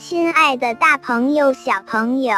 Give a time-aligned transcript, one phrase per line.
[0.00, 2.34] 亲爱的大朋友、小朋友，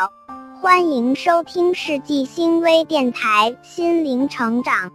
[0.60, 4.91] 欢迎收听世纪星微电台心灵成长。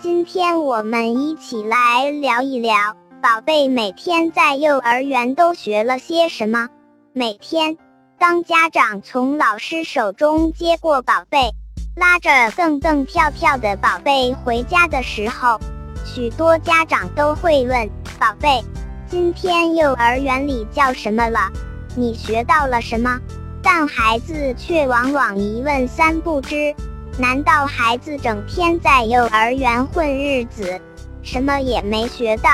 [0.00, 6.68] 今天我们一起来聊一聊，宝贝每天在幼儿园都学了些什么。
[7.12, 7.76] 每天，
[8.20, 11.50] 当家长从老师手中接过宝贝，
[11.96, 15.58] 拉着蹦蹦跳跳的宝贝回家的时候，
[16.04, 18.62] 许多家长都会问宝贝
[19.10, 21.50] ：“今天幼儿园里叫什么了？”
[21.94, 23.20] 你学到了什么？
[23.62, 26.74] 但孩子却往往一问三不知。
[27.18, 30.80] 难道孩子整天在幼儿园混日子，
[31.22, 32.50] 什么也没学到？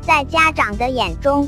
[0.00, 1.46] 在家长的眼中，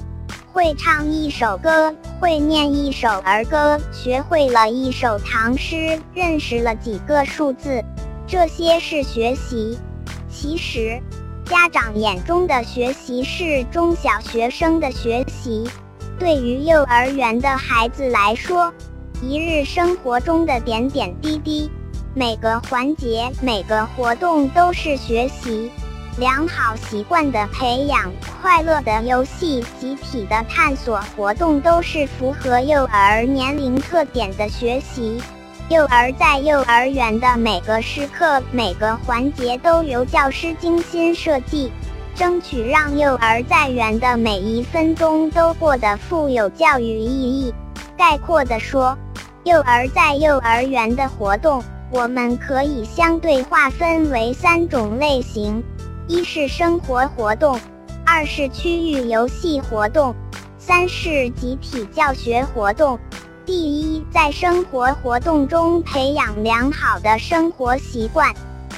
[0.53, 7.83] 会唱一首歌，会念一首儿歌，学会了一首唐诗，认识了几个数字，
[8.27, 9.79] 这些是学习。
[10.29, 11.01] 其实，
[11.47, 15.67] 家长眼中的学习是中小学生的学习。
[16.21, 18.71] 对于幼儿园的孩子来说，
[19.23, 21.71] 一日生活中的点点滴滴，
[22.15, 25.71] 每个环节、每个活动都是学习。
[26.19, 35.23] 良好习惯的培养、快乐的游戏、集体的探索活动，都是符合幼儿年龄特点的学习。
[35.71, 41.73] 幼儿在幼儿园的每个时刻、每个环节都由教师精心设计。
[42.15, 47.55] 争取让幼儿在园的每一分钟都过得富有教育意义。
[47.97, 48.97] 概括地说，
[49.45, 55.63] 幼儿在幼儿园的活动，我们可以相对划分为三种类型：
[56.07, 57.59] 一是生活活动，
[58.05, 60.15] 二是区域游戏活动，
[60.59, 62.99] 三是集体教学活动。
[63.45, 68.33] 第一，在生活活动中培养良好的生活习惯，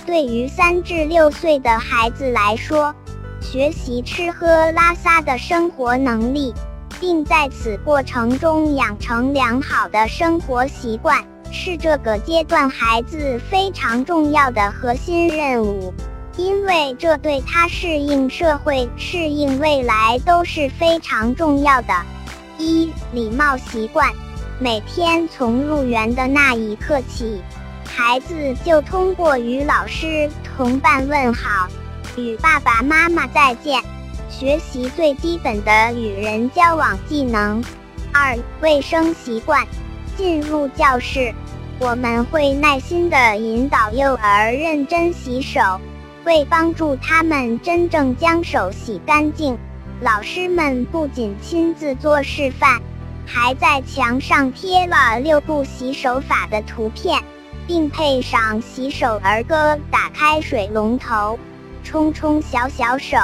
[0.06, 2.94] 对于三至六岁的孩子来说。
[3.42, 6.54] 学习吃喝拉撒的生活能力，
[7.00, 15.92] 并在此过程中养成良好的生活习惯，是这个阶段孩子非常重要的核心任务，
[16.36, 21.92] 因为这对他适应社会、适应未来都是非常重要的。
[22.58, 24.08] 一、礼貌习惯，
[24.60, 27.42] 每天从入园的那一刻起，
[27.84, 31.68] 孩子就通过与老师、同伴问好。
[32.16, 33.82] 与爸爸妈妈再见，
[34.28, 37.62] 学习最基本的与人交往技能。
[38.12, 39.66] 二、卫生习惯。
[40.14, 41.34] 进入教室，
[41.78, 45.80] 我们会耐心地引导幼儿认真洗手。
[46.24, 49.58] 为帮助他们真正将手洗干净，
[50.02, 52.80] 老师们不仅亲自做示范，
[53.26, 57.20] 还在墙上贴了六步洗手法的图片，
[57.66, 61.38] 并配上洗手儿歌：打开水龙头。
[61.84, 63.16] 冲冲小小手，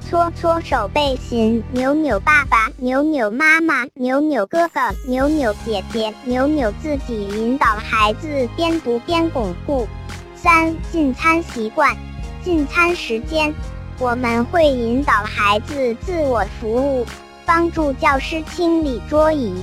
[0.00, 9.86] 搓搓手背心，扭扭爸爸，扭扭妈妈，扭扭哥哥，扭扭姐姐，扭扭自己，引导孩子边读边巩固。
[10.34, 11.96] 三进餐习惯，
[12.44, 13.54] 进餐时间，
[13.98, 17.06] 我们会引导孩子自我服务，
[17.46, 19.54] 帮助教师清理桌椅，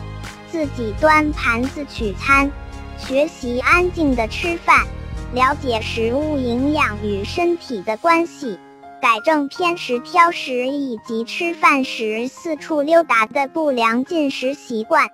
[0.50, 2.50] 自己端盘子取餐，
[2.97, 4.88] 学习安静的吃饭。
[5.31, 8.57] 了解食物营养与身体的关系，
[9.00, 15.07] 改正偏食、挑食以及吃饭时四处溜达的不良进食习惯。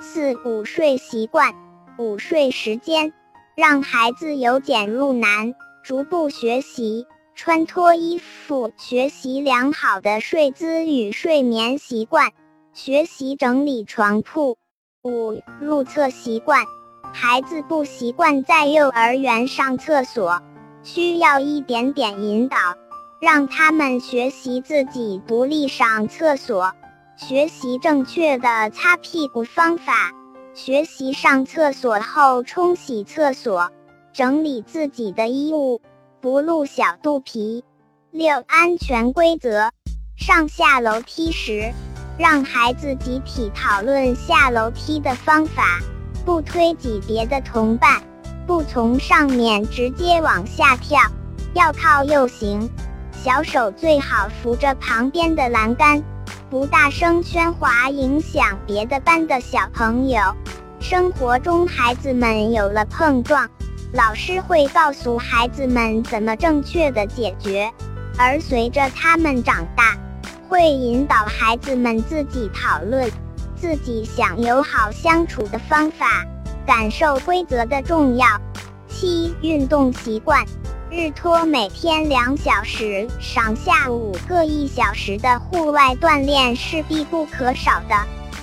[0.00, 1.54] 四、午睡习惯。
[1.98, 3.12] 午睡时间，
[3.54, 5.54] 让孩子由简入难，
[5.84, 12.32] 逐步学习穿脱衣服，学习良好的睡姿与睡眠习惯，
[12.72, 14.58] 学习整理床铺。
[15.04, 16.64] 五、入厕习惯。
[17.12, 20.40] 孩子不习惯在幼儿园上厕所，
[20.82, 22.56] 需要一点点引导，
[23.20, 26.72] 让他们学习自己独立上厕所，
[27.16, 30.12] 学习正确的擦屁股方法，
[30.54, 33.70] 学习上厕所后冲洗厕所，
[34.12, 35.80] 整理自己的衣物，
[36.20, 37.64] 不露小肚皮。
[38.12, 39.70] 六、安全规则：
[40.16, 41.72] 上下楼梯时，
[42.18, 45.80] 让孩子集体讨论下楼梯的方法。
[46.24, 48.00] 不推挤别的同伴，
[48.46, 51.00] 不从上面直接往下跳，
[51.54, 52.68] 要靠右行，
[53.12, 56.02] 小手最好扶着旁边的栏杆，
[56.50, 60.20] 不大声喧哗影响别的班的小朋友。
[60.78, 63.48] 生活中孩子们有了碰撞，
[63.92, 67.70] 老师会告诉孩子们怎么正确的解决，
[68.18, 69.96] 而随着他们长大，
[70.48, 73.10] 会引导孩子们自己讨论。
[73.60, 76.24] 自己想友好相处的方法，
[76.66, 78.26] 感受规则的重要。
[78.88, 80.42] 七、运动习惯，
[80.90, 87.94] 日托每天两小时，上下午各一小时的户外锻炼是必不可少的。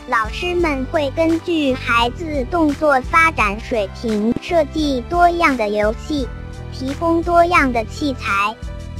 [0.07, 6.27] 老师们会根据孩子动作发展水平设计多样的游戏，
[6.71, 8.55] 提供多样的器材，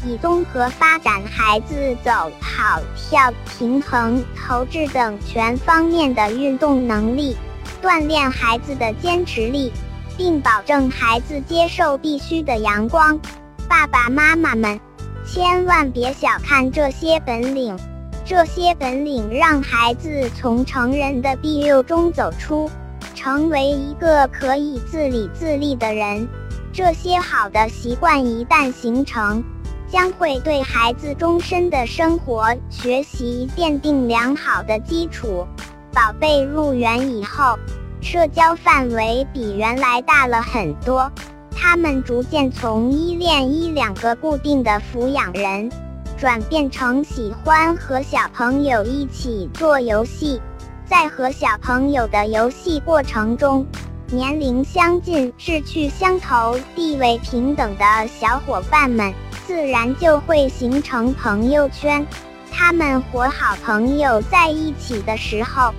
[0.06, 7.36] 以综合发展孩子走、跑、跳、平衡、投掷等全方面的运动能力，
[7.82, 9.72] 锻炼孩子的坚持力，
[10.16, 13.20] 并保证孩子接受必须的阳光。
[13.68, 14.80] 爸爸妈妈们，
[15.26, 17.78] 千万别小看这些本领。
[18.26, 22.70] 这些本领让孩子从成人的庇佑中走出，
[23.16, 26.28] 成为一个可以自理自立的人。
[26.74, 29.42] 这些好的习惯一旦形成，
[29.90, 35.48] 将会对孩子终身的生活学习奠定良好的基础。
[35.94, 37.58] 宝贝入园以后，
[38.02, 41.12] 社交范围比原来大了很多，
[41.52, 45.70] 他们逐渐从依恋一两个固定的抚养人。
[46.18, 50.42] 转变成喜欢和小朋友一起做游戏，
[50.84, 53.64] 在和小朋友的游戏过程中，
[54.10, 59.14] 年龄相近、志趣相投、地位平等的小伙伴们
[59.46, 62.08] 自然就会形成朋友圈。
[62.50, 65.74] 他们和好朋友在一起的时候，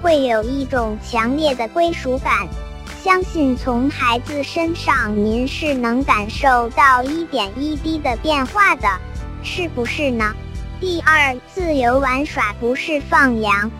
[0.00, 2.48] 会有一种强烈的归属感。
[3.02, 8.88] 相信从孩子身上，您是能感受到一点一滴的变化的。
[9.42, 10.34] 是不是呢？
[10.80, 13.70] 第二，自由玩耍不是放羊，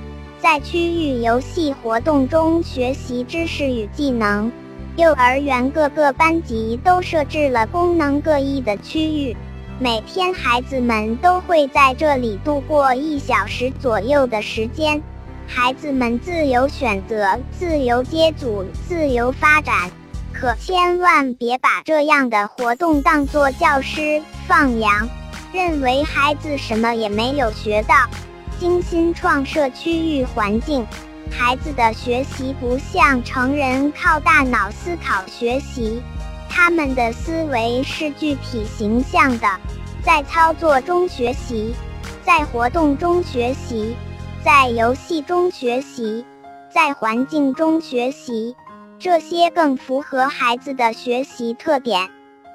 [0.44, 4.52] 在区域游戏活动中学习知识与技能。
[4.94, 9.34] 幼儿园各个班级都设置了功能各异的区域，
[9.80, 15.02] 每天孩子们都会在这里度过一小时左右的时间。
[15.46, 19.90] 孩子们自由选择、自由接组、自由发展，
[20.34, 25.08] 可千万别把这样的活动当作教师放羊。
[25.54, 27.94] 认为孩子什么也没有学到，
[28.58, 30.86] 精心创设区域环境，
[31.30, 36.02] 孩子的学习不像成人靠大脑思考学习，
[36.48, 39.46] 他们的思维是具体形象的，
[40.02, 41.74] 在操作中学习，
[42.22, 43.96] 在活动中学习，
[44.44, 46.24] 在游戏中学习，
[46.72, 48.54] 在环境中学习，
[48.98, 52.08] 这些更符合孩子的学习特点，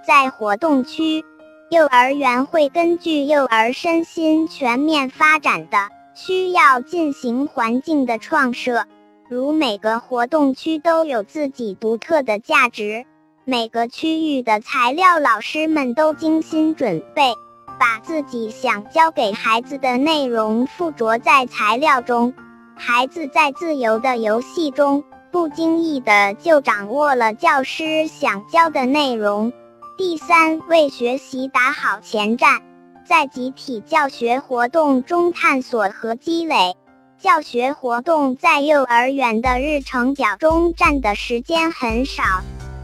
[0.08, 1.24] 在活动区。
[1.70, 5.78] 幼儿园会根据幼儿身心全面发展的
[6.16, 8.86] 需要进行环境的创设，
[9.30, 13.06] 如每个活动区都有自己独特的价值，
[13.46, 17.36] 每个区域的材料老师们都精心准备，
[17.80, 22.34] 把自己想教给孩子的内容附着在材料中，
[22.76, 29.54] 孩子在自由的游戏中不经意的就掌握了教师想教的内容。
[30.00, 32.62] 第三，为学习打好前站，
[33.06, 36.78] 在集体教学活动中探索和积累。
[37.20, 42.24] 教学活动在幼儿园的日程表中占的时间很少，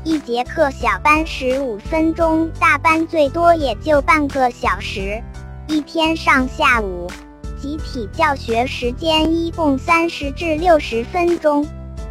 [0.04, 5.24] 一节课小班十五分钟，大班最多也就半个小时。
[5.70, 7.10] 一天上下午，
[7.58, 11.66] 集体教学时间一共三十至六十分钟。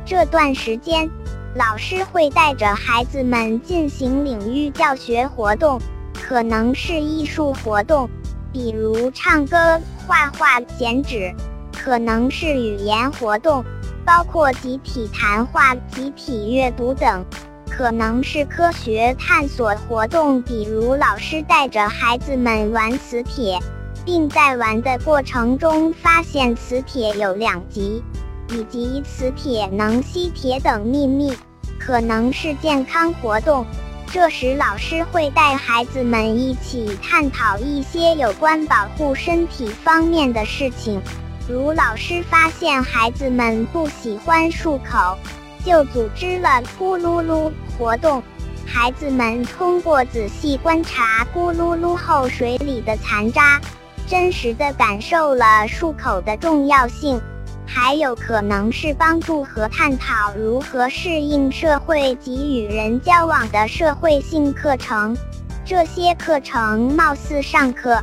[0.06, 1.10] 这段时间。
[1.54, 5.80] 老师会带着孩子们进行领域教学活动，
[6.12, 8.10] 可能是艺术活动，
[8.52, 11.32] 比如唱歌、画画、剪纸；
[11.72, 13.64] 可能是语言活动，
[14.04, 17.22] 包括集体谈话、集体阅读等；
[17.70, 23.60] 可能是科学探索活动，比如老师带着孩子们玩磁铁，
[24.04, 28.02] 并在玩的过程中发现磁铁有两极。
[28.50, 31.32] 以及磁铁能吸铁等秘密，
[31.78, 33.64] 可能是健康活动。
[34.12, 41.02] 这时，老师会带孩子们一起探讨一些有关保护身体方面的事情，
[41.48, 45.18] 如老师发现孩子们不喜欢漱口，
[45.64, 48.22] 就组织了咕噜噜活动。
[48.66, 53.60] 孩子们通过仔细观察咕噜噜后水里的残渣，
[54.06, 57.20] 真实的感受了漱口的重要性。
[57.66, 65.16] 还有可能是帮助和探讨如何适应社会及与人交往的社会性课程。
[65.64, 67.98] 这些课程貌似上课，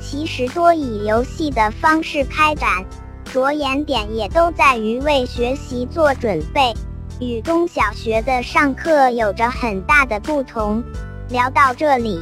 [0.00, 2.84] 其实多以游戏的方式开展，
[3.24, 6.74] 着眼点也都在于为学习做准备，
[7.20, 10.82] 与中小学的上课有着很大的不同。
[11.28, 12.20] 聊到这里。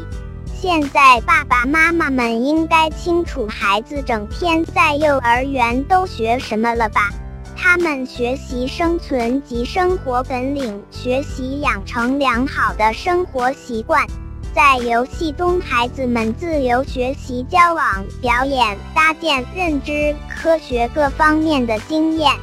[0.62, 7.08] 现在爸爸妈妈们应该清楚孩子整天在幼儿园都学什么了吧？
[7.56, 14.06] 他们学习生存及生活本领，学习养成良好的生活习惯。
[14.54, 22.34] 在游戏中，孩子们自由学习交往、表演、搭建、认知、科学各方面的经验。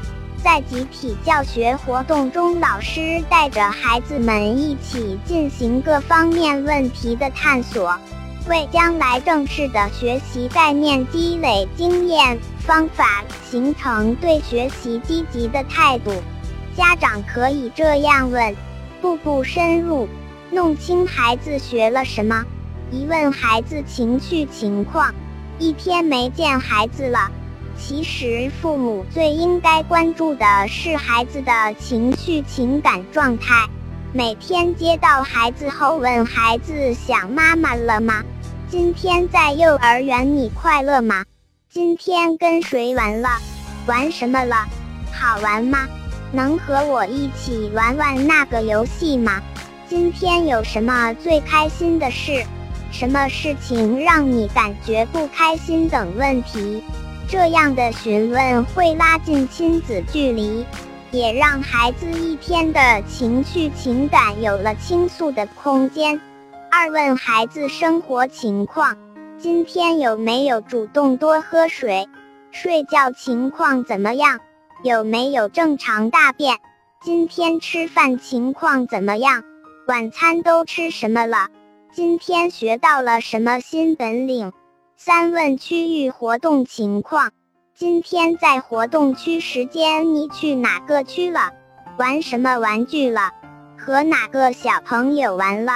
[0.43, 7.97] 在集体教学活动中，老师带着孩子们一起进行各方面问题的探索，
[8.47, 16.11] 为将来正式的学习概念积累经验方法，形成对学习积极的态度。
[16.75, 18.55] 家长可以这样问：
[19.01, 20.07] 步步深入，
[20.51, 22.45] 弄清孩子学了什么。
[22.91, 25.13] 一问孩子情绪情况，
[25.59, 27.31] 一天没见孩子了。
[27.79, 33.65] 其实，父母最应该关注的是孩子的情绪、情感状态。
[34.11, 38.23] 每天接到孩子后，问孩子想妈妈了吗？
[38.67, 41.23] 今天在幼儿园你快乐吗？
[41.69, 43.29] 今天跟谁玩了？
[43.85, 44.65] 玩什么了？
[45.13, 45.87] 好玩吗？
[46.33, 49.41] 能和我一起玩玩那个游戏吗？
[49.87, 52.43] 今天有什么最开心的事？
[52.91, 55.87] 什么事情让你感觉不开心？
[55.87, 56.83] 等问题。
[57.29, 60.65] 这样的询问会拉近亲子距离，
[61.11, 66.21] 也让孩子一天的情绪情感有了倾诉的空间。
[66.71, 68.97] 二问孩子生活情况，
[69.37, 72.07] 今天有没有主动多喝水？
[72.51, 74.39] 睡觉情况怎么样？
[74.81, 76.57] 有没有正常大便？
[77.01, 79.43] 今天吃饭情况怎么样？
[79.85, 81.49] 晚餐都吃什么了？
[81.91, 84.53] 今天学到了什么新本领？
[84.99, 87.31] 三问区域活动情况，
[87.75, 91.51] 今天在活动区时间你去哪个区了？
[91.99, 93.29] 玩什么玩具了？
[93.77, 95.73] 和哪个小朋友玩了？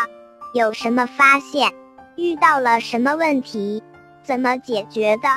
[0.56, 1.72] 有什么发现？
[2.18, 3.84] 遇到了什么问题？
[4.24, 5.30] 怎么解决的？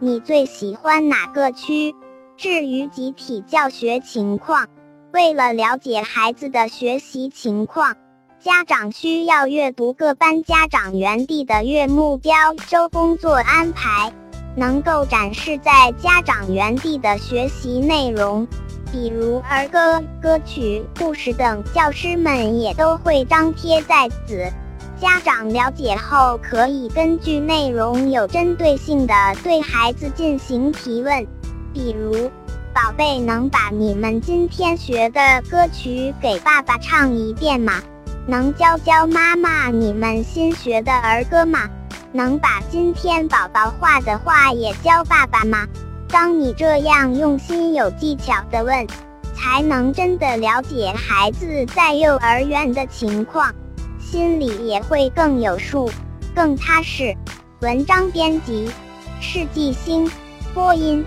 [0.00, 1.94] 你最喜欢哪个区？
[2.36, 4.66] 至于集体教学情况，
[5.12, 7.94] 为了了解孩子的学习情况。
[8.40, 12.32] 家长需要阅读各班家长园地的月目标
[12.68, 14.12] 周工作安排，
[14.54, 18.46] 能够展示在家长园地的学习内容，
[18.92, 21.64] 比如儿歌、歌曲、故事等。
[21.74, 24.48] 教师们也都会张贴在此，
[25.00, 31.26] 家长了解后可以根据内容有针对性的对孩子进行提问，
[31.74, 32.30] 比如
[32.72, 37.82] ：“宝贝，能把你们今天学的歌曲给爸爸唱一遍吗？”
[38.30, 41.66] 能教教妈妈你们新学的儿歌吗？
[42.12, 45.66] 能把今天宝宝画的画也教爸爸吗？
[46.10, 48.86] 当你这样用心有技巧的问，
[49.34, 53.50] 才能真的了解孩子在幼儿园的情况，
[53.98, 55.90] 心里也会更有数，
[56.34, 57.16] 更踏实。
[57.60, 58.70] 文章编辑：
[59.22, 60.06] 世纪星，
[60.52, 61.02] 播音：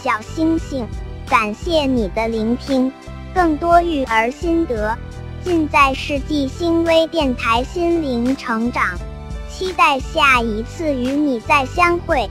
[0.00, 0.86] 小星星。
[1.28, 2.92] 感谢你的聆听，
[3.34, 4.96] 更多育儿心得。
[5.42, 8.98] 尽在世纪新微电台心灵成长，
[9.48, 12.28] 期待下一次与你再相会。